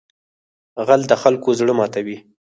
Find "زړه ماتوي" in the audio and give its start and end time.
1.59-2.17